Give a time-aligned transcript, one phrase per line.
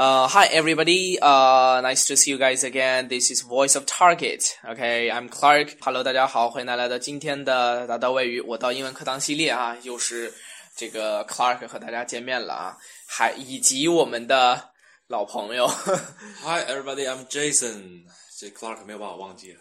[0.00, 1.18] Uh, hi everybody.
[1.20, 3.06] Uh, nice to see you guys again.
[3.08, 4.56] This is Voice of Target.
[4.66, 5.76] OK, I'm Clark.
[5.78, 10.32] Hello，大家好，欢迎来到今天的大道外语我到英文课堂系列啊，又是
[10.74, 14.70] 这个 Clark 和大家见面了啊，还以及我们的
[15.06, 15.68] 老朋友。
[15.68, 18.04] Hi everybody, I'm Jason。
[18.38, 19.60] 这 Clark 没有把我忘记了。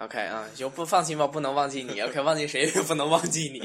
[0.00, 2.00] OK 啊，就不放心吧，不能忘记你。
[2.00, 3.62] OK， 忘记谁也不能忘记你。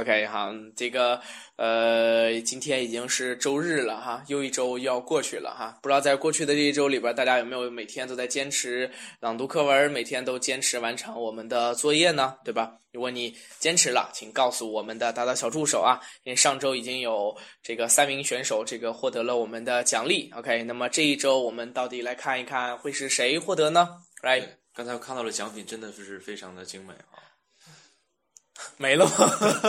[0.00, 1.20] OK，好，这个
[1.56, 5.78] 呃，今天已经是周日了哈，又一周要过去了哈。
[5.82, 12.36] 不知道在过去的这一周里边，大家有没有每天都在坚持朗读课文，每天都坚持完成我们的作业呢？
[12.42, 12.72] 对吧？
[12.90, 20.32] 如果你坚持了，请告诉我们的达达小助手啊，因为上周已经有这个三名选手这个获得了我们的奖励。
[20.34, 23.90] OK，那么这一周我们到底来看一看会是谁获得呢
[24.22, 24.44] ？Right？
[24.78, 27.18] 对，刚才我看到的奖品真的是非常的精美啊。
[28.76, 29.12] 没了吗？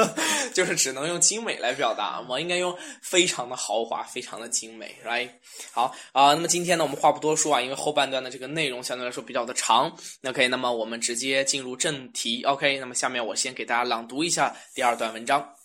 [0.53, 5.29] 就是只能用精美来表达，我应该用非常的豪华，非常的精美，right？
[5.71, 9.95] 好啊、那么今天呢，我们话不多说啊，因为后半段的这个内容相对来说比较的长。
[10.23, 12.43] OK，那么我们直接进入正题。
[12.43, 15.55] OK，那么下面我先给大家朗读一下第二段文章。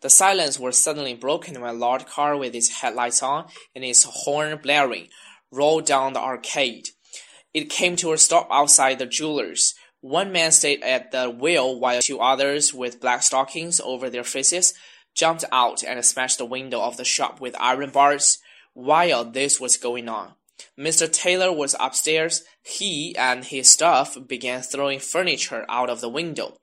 [0.00, 4.04] The silence was suddenly broken when a large car with its headlights on and its
[4.04, 5.08] horn blaring
[5.50, 6.90] rolled down the arcade.
[7.52, 9.74] It came to a stop outside the jeweler's.
[10.00, 14.72] One man stayed at the wheel while two others with black stockings over their faces
[15.14, 18.38] jumped out and smashed the window of the shop with iron bars.
[18.72, 20.34] While this was going on,
[20.78, 21.10] Mr.
[21.10, 22.44] Taylor was upstairs.
[22.62, 26.56] He and his staff began throwing furniture out of the window.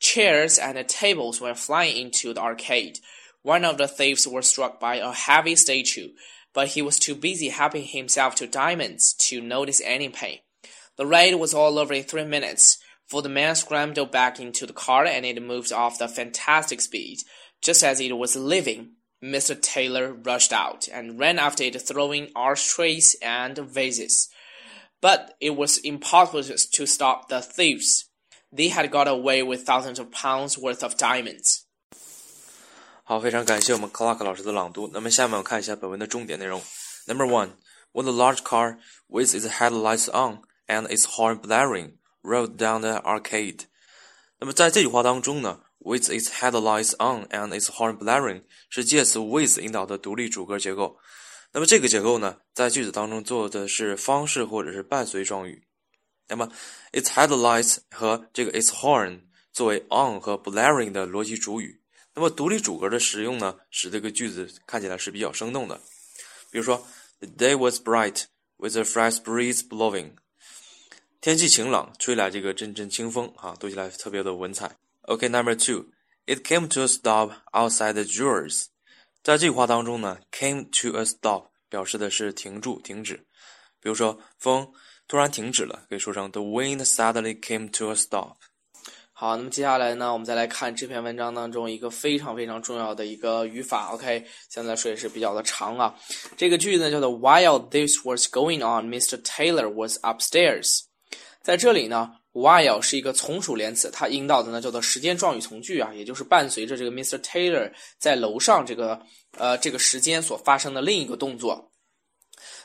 [0.00, 2.98] Chairs and tables went flying into the arcade.
[3.42, 6.08] One of the thieves was struck by a heavy statue,
[6.52, 10.38] but he was too busy helping himself to diamonds to notice any pain.
[10.96, 14.72] The raid was all over in three minutes, for the man scrambled back into the
[14.72, 17.18] car and it moved off the fantastic speed.
[17.62, 18.92] Just as it was leaving,
[19.22, 19.60] Mr.
[19.60, 24.28] Taylor rushed out and ran after it, throwing ashtrays and vases.
[25.00, 28.08] But it was impossible to stop the thieves.
[28.52, 31.66] They had got away with thousands of pounds worth of diamonds.
[33.10, 34.88] 好，非常感谢我们 Clark 老师的朗读。
[34.92, 36.62] 那么下面我看一下本文的重点内容。
[37.08, 37.48] Number one,
[37.92, 38.78] when the large car
[39.08, 43.62] with its headlights on and its horn blaring rolled down the arcade。
[44.38, 50.96] 那么在这句话当中呢，with its headlights on and its horn blaring 是介词 with 引导的独立主格结构。
[51.50, 55.66] 那么这个结构呢，在句子当中做的是方式或者是伴随状语。
[56.28, 56.48] 那么
[56.92, 59.22] its headlights 和这个 its horn
[59.52, 61.79] 作为 on 和 blaring 的逻辑主语。
[62.14, 65.80] 那么独立主格的使用呢，使这个句子看起来是比较生动的。
[66.50, 66.86] 比如说
[67.20, 68.24] ，The day was bright
[68.56, 70.12] with a fresh breeze blowing。
[71.20, 74.76] 天气晴朗，吹来这个阵阵清风，哈、读起来特别的文采。
[75.02, 78.66] OK，Number、two，it came to a stop outside the jewelers。
[79.22, 83.26] 在这句话当中呢，came to a stop 表示的是停住、停止。
[83.80, 84.72] 比如说，风
[85.06, 88.36] 突然停止了，可以说成 The wind suddenly came to a stop。
[89.20, 93.90] 好，那么接下来呢，我们再来看这篇文章当中一个非常非常重要的一个语法。
[93.92, 95.94] OK，现在说也是比较的长啊。
[96.38, 99.20] 这个句子呢叫做 While this was going on, Mr.
[99.20, 100.84] Taylor was upstairs。
[101.42, 107.18] 在这里呢，while 是一个从属连词，它引导的呢叫做时间状语从句啊，也就是伴随着这个 Mr.
[107.18, 108.98] Taylor 在楼上这个
[109.36, 111.70] 呃这个时间所发生的另一个动作。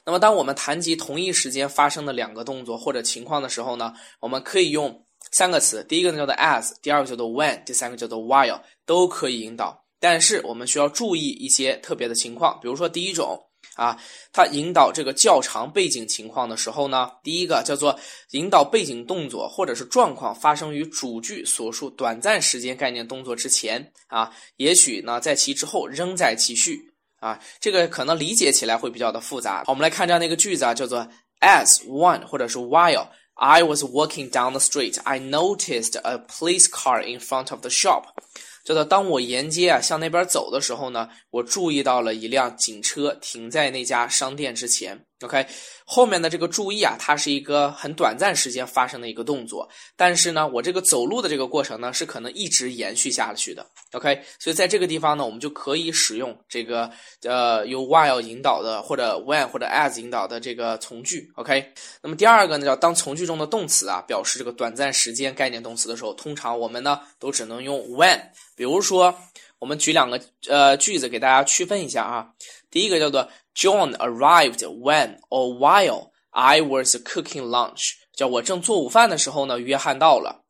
[0.06, 9.84] 那么，当我们谈及同一时间发生的两个动作或者情况的时候呢，我们可以用三个词，第一个呢叫做 as，第二个叫做 when，第三个叫做 while，都可以引导。
[10.00, 13.40] 但是我们需要注意一些特别的情况，比如说第一种
[13.76, 14.00] 啊，
[14.32, 17.98] 它引导这个较长背景情况的时候呢，第一个叫做
[18.32, 26.80] 引导背景动作或者是状况发生于主句所述短暂时间概念动作之前啊，也许呢在其之后仍在继续。
[27.22, 29.64] 啊，这个可能理解起来会比较的复杂。
[29.64, 31.08] 好，我们来看这样的一个句子啊，叫做
[31.40, 37.02] as one 或者是 while I was walking down the street, I noticed a police car
[37.02, 38.22] in front of the shop。
[38.66, 45.00] 叫做当我沿街啊向那边走的时候呢，我注意到了一辆警车停在那家商店之前。
[45.22, 45.48] OK，
[45.86, 53.66] 后面的这个注意啊，它是一个很短暂时间发生的一个动作，但是呢，我这个走路的这个过程呢，是可能一直延续下去的。
[53.94, 56.92] OK，所以在这个地方呢，我们就可以使用这个
[57.24, 61.32] 呃由 while 引导的或者 when 或者 as 引导的这个从句。
[61.36, 61.66] OK，
[62.04, 68.20] 那么第二个呢，叫当从句中的动词啊表示这个短暂时间概念动词的时候，通常我们呢都只能用 when。
[68.56, 69.14] 比如说，
[69.60, 72.30] 我们举两个呃句子给大家区分一下啊。
[72.72, 80.44] 第一个叫做 John arrived when or while I was cooking lunch，叫我正做午饭的时候呢，约翰到了。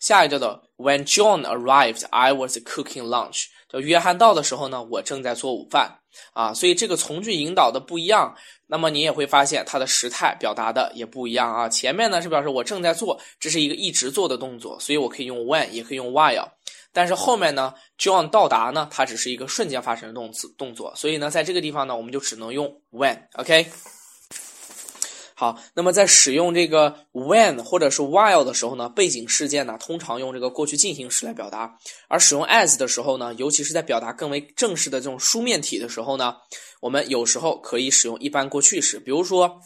[0.00, 5.98] 下一个叫做 When John arrived, I was cooking lunch，叫约翰到的时候呢，我正在做午饭
[6.32, 6.52] 啊。
[6.52, 8.36] 所以这个从句引导的不一样，
[8.66, 11.68] 那么你也会发现它的时态表达的也不一样啊。
[11.68, 16.48] 前面呢是表示我正在做，这是一个一直做的动作，所以我可以用 when，也可以用 while。
[16.94, 23.66] 但是后面呢，John 到达呢，它只是一个瞬间发生的动词动作，所以呢，在这个地方呢，我们就只能用 when，OK。
[25.34, 31.76] 好，那么在使用这个 when 或者是 while 的时候呢，背景事件呢，通常用这个过去进行时来表达；
[32.08, 36.36] 而使用 as 的时候呢，尤其是在表达更为正式的这种书面体的时候呢，
[36.80, 39.60] 我们有时候可以使用一般过去时，比如说。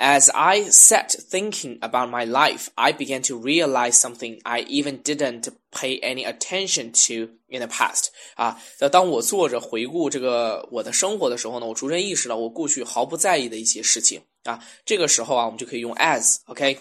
[0.00, 5.48] As I sat thinking about my life, I began to realize something I even didn't
[5.72, 8.10] pay any attention to in the past.
[8.36, 14.62] 啊，那当我坐着回顾这个我的生活的时候呢，我逐渐意识到我过去毫不在意的一些事情啊。
[14.84, 16.78] 这个时候啊，我们就可以用 as，OK。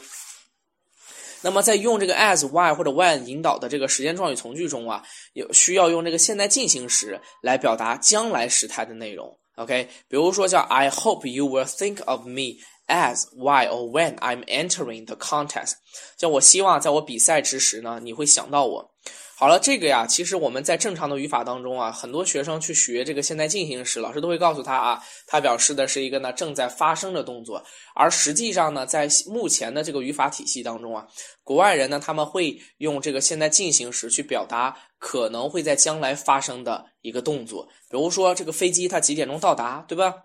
[1.41, 5.01] 那么在用这个 as、why 或者 when 引导的这个时间状语从句中啊，
[5.33, 9.89] 有需要用这个现在进行时来表达将来时态的内容，OK。
[10.07, 12.57] 比如说叫 I hope you will think of me。
[12.86, 15.74] As, why, or when I'm entering the contest，
[16.18, 18.90] 叫我希望在我比赛之时呢，你会想到我。
[19.39, 27.63] 好了，这个呀，其实我们在正常的语法当中啊，很多学生去学这个现在进行时，老师都会告诉他啊，它表示的是一个呢正在发生的动作。
[27.93, 31.05] 而实际上呢，在目前的这个语法体系当中啊，
[31.43, 37.63] 国外人呢他们会用这个现在进行时去表达可能会在将来发生的一个动作。
[37.91, 40.15] 比如说这个飞机它几点钟到达，对吧？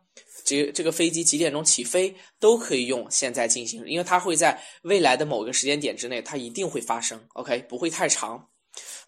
[0.46, 7.22] 这这个飞机几点钟起飞都可以用现在进行，因为它会在未来的某个时间点之内，它一定会发生。
[7.34, 8.48] OK，不会太长。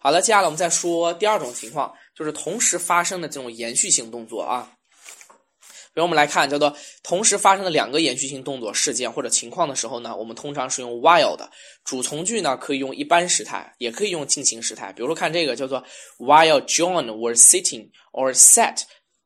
[0.05, 4.71] 好了，接下来我们再说第二种情况，就是同时发生的这种延续性动作啊。
[5.59, 11.49] 比如我们来看，叫做同时发生的两个延续性动作、事件或者情况的时候呢，我们通常是用 while 的
[11.83, 14.93] 主从句呢，可以用一般时态，也可以用进行时态。
[14.93, 15.83] 比如说看这个叫做
[16.19, 18.83] While John was sitting or sat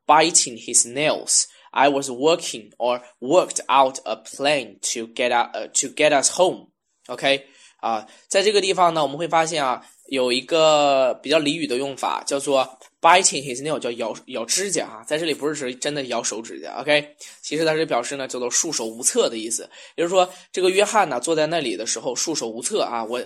[0.08, 1.44] biting his nails。
[1.72, 6.70] I was working or worked out a plan to get out uh, to get us home.
[7.08, 7.48] OK
[7.80, 15.04] 啊，在这个地方呢，我们会发现啊，有一个比较俚语的用法，叫做 biting his nail，叫咬咬指甲啊。
[15.06, 19.70] 在这里不是指真的咬手指甲，OK，其实它是表示呢，叫做束手无策的意思。
[19.96, 23.04] 也就是说，这个约翰呢，坐在那里的时候束手无策啊。
[23.04, 23.22] 我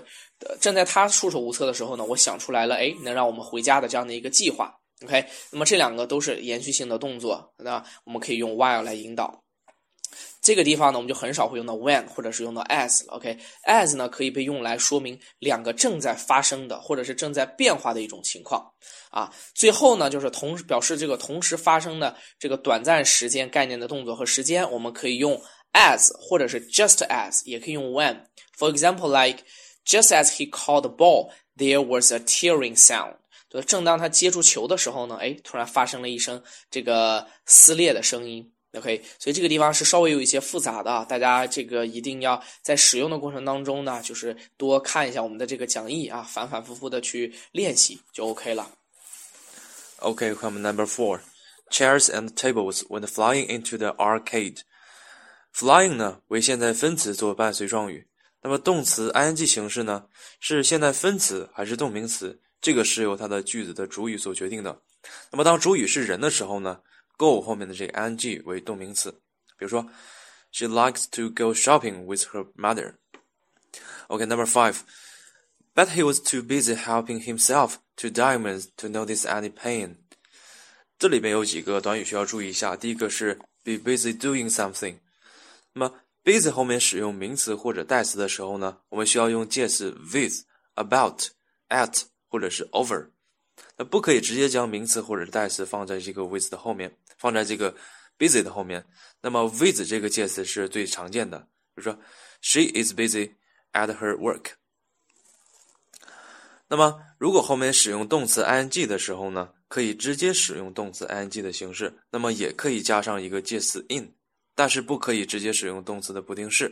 [0.59, 4.73] 正在他束手无策的时候呢，我想出来了，哎，能让我们回家的这样的一个计划。
[5.03, 9.42] OK，那么这两个都是延续性的动作，那我们可以用 while 来引导。
[10.41, 13.13] 这个地方呢，我们就很少会用到 when 或者是用到 as 了。
[13.13, 18.69] OK，as 呢可以被用来说明两个正在发生的或者是正在变化的一种情况
[19.09, 19.33] 啊。
[19.55, 25.41] 最后呢，就是同时表示这个同时发生的这个短暂时间概念的动作和时间，我们可以用
[25.73, 28.23] as 或者是 just as，也可以用 when。
[28.57, 29.43] For example，like
[29.85, 33.15] just as he caught the ball，there was a tearing sound。
[33.65, 38.52] 正当他接住球的时候呢，哎，突然发生了一声这个撕裂的声音。
[38.73, 48.71] OK，所以这个地方是稍微有一些复杂的啊，大家这个一定要在使用的过程当中呢，就是多看一下我们的这个讲义啊，反反复复的去练习就 OK 了。
[49.97, 51.19] OK，come number four.
[51.69, 54.61] Chairs and tables went flying into the arcade.
[55.55, 58.07] Flying 呢为现在分词做伴随状语，
[58.41, 60.05] 那么动词 ing 形式呢
[60.39, 62.41] 是现在分词还是动名词？
[62.59, 64.81] 这个是由它的句子的主语所决定的。
[65.29, 66.79] 那么当主语是人的时候呢
[67.16, 69.10] ，go 后面的这个 ing 为动名词。
[69.56, 69.86] 比如说，
[70.50, 72.94] She likes to go shopping with her mother.
[74.08, 74.80] Okay, number five.
[75.74, 79.96] But he was too busy helping himself to diamonds to notice any pain.
[80.98, 82.76] 这里边有几个短语需要注意一下。
[82.76, 84.98] 第一个是 be busy doing something。
[85.72, 92.02] 那么 busy 后面使用名词或者代词的时候呢，我们需要用介词 with、about、at。
[92.30, 93.08] 或者是 over，
[93.77, 97.75] 那不可以直接将名词或者代词放在这个 with 的后面，放在这个
[98.17, 98.85] busy 的后面。
[99.21, 101.39] 那么 with 这个介词是最常见的，
[101.73, 101.99] 比如说
[102.41, 103.33] she is busy
[103.71, 104.51] at her work。
[106.67, 114.13] 那么如果后面使用动词 ing 的时候呢，可以直接使用动词 ing 的形式，那么也可以加上一个介词 in，
[114.55, 116.69] 但是不可以直接使用动词的不定式。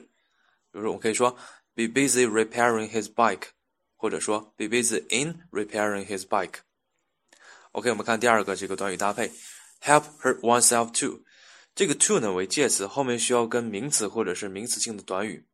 [0.72, 1.32] 比如说，我可以说
[1.76, 3.50] be busy repairing his bike。
[4.02, 6.56] 或者说 be busy in repairing his bike。
[7.74, 9.32] OK，我们看第二个这个短语搭配
[9.82, 11.22] ，help hurt oneself to。
[11.74, 15.46] 这个 to 呢为介词，后面需要跟名词或者是名词性的短语。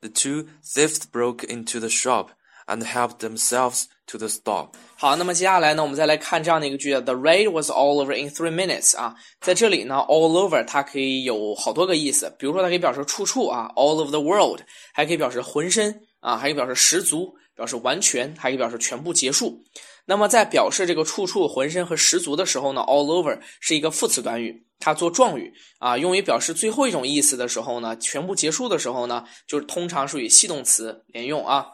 [0.00, 2.30] The two thieves broke into the shop
[2.66, 4.70] and helped themselves to the store。
[4.96, 8.96] 好，那么接下来呢，我们再来看这样的一个句子：The raid was all over in three minutes。
[8.96, 16.02] 啊，在这里呢，all over 它可以有好多个意思，比如说它可以表示处处啊，all over the world，还可以表示浑身。
[16.18, 19.62] 啊，还可以表示十足，表示完全，还可以表示全部结束。
[20.06, 31.66] 那么在表示这个处处、浑身和十足的时候呢，all over 是一个副词短语，它做状语啊，用于表示最后一种意思的时候呢，全部结束的时候呢，就是通常属于系动词连用啊。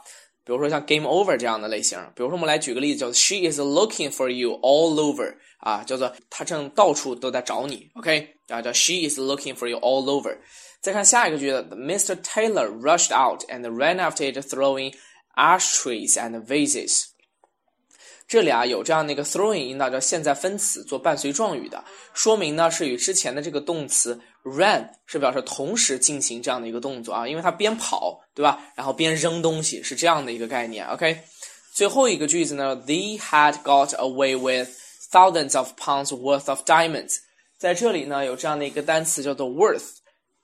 [0.42, 9.18] 比如说像 game over 这样的类型，比如说我们来举个例子，叫 She is looking for you all over 啊，叫做她正到处都在找你，OK 啊，叫 She is
[9.18, 10.38] looking for you all over。
[10.80, 12.16] 再看下一个句子，Mr.
[12.22, 14.94] Taylor rushed out and ran after it, throwing
[15.36, 17.09] ashtrays and vases。
[18.30, 21.82] 这里啊有这样的一个 throwing 引导叫现在分词做伴随状语的，
[22.14, 30.86] 说明呢是与之前的这个动词 ran 是表示同时进行这样的一个动作啊，因为它边跑对吧，然后边扔东西是这样的一个概念。
[30.86, 31.18] OK，
[31.74, 34.70] 最后一个句子呢，They had got away with
[35.10, 37.16] thousands of pounds worth of diamonds。
[37.58, 39.88] 在这里呢有这样的一个单词叫做 worth，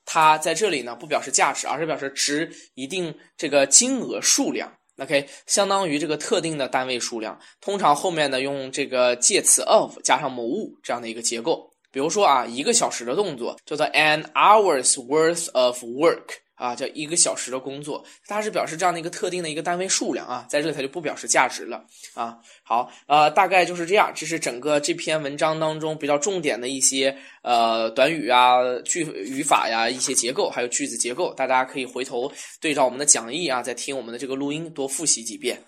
[0.05, 4.75] 它在这里呢不表示价值，而是表示值一定这个金额数量。
[4.98, 11.70] OK，相当于这个特定的单位数量，通常后面呢用这个介词 of 加上某物这样的一个结构。
[11.92, 16.45] 比如说啊，一个小时的动作叫做 an hour's worth of work。
[16.56, 21.84] 啊，叫一个小时的工作，它是表示这样的一个特定的一个单位数量啊，在这里它就不表示价值了
[22.14, 22.38] 啊。
[22.64, 35.62] 好，呃，大概就是这样，这是整个这篇文章当中比较重点的一些呃短语啊、句语法呀、一些结构，还有句子结构，大家可以回头对照我们的讲义啊，再听我们的这个录音，多复习几遍。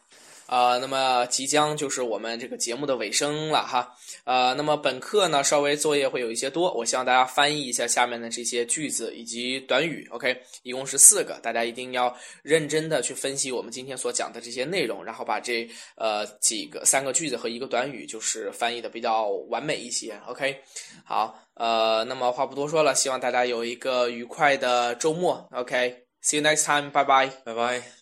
[0.48, 3.94] 啊，那么即将就是我们这个节目的尾声了哈。
[4.24, 10.08] 呃，那么本课呢，稍微作业会有一些多，我希望大家翻译一下下面的这些句子以及短语。
[10.10, 20.18] OK，一共是四个，大家一定要认真的去分析我们今天所讲的这些内容，然后把这呃几个三个句子和一个短语就是翻译的比较完美一些。
[20.26, 20.56] OK，
[21.04, 25.46] 好，呃，那么话不多说了，希望大家有一个愉快的周末。
[25.52, 27.92] OK，see you next time，拜拜，拜拜。